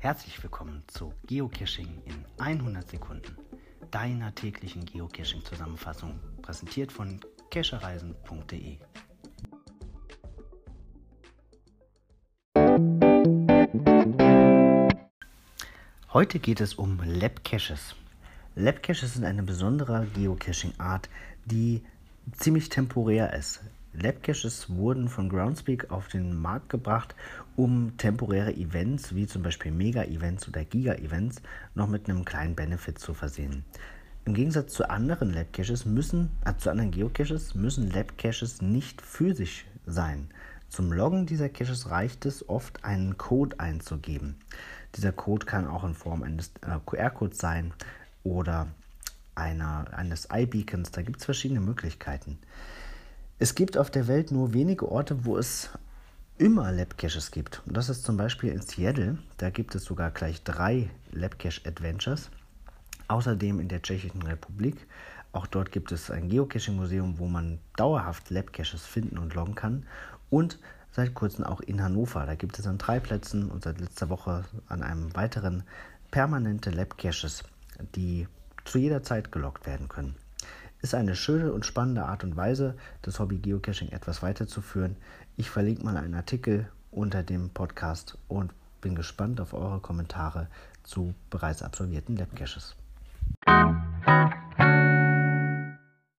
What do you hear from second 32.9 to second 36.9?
zu versehen. Im Gegensatz zu anderen Labcaches müssen, äh, zu anderen